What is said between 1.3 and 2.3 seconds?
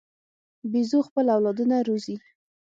اولادونه روزي.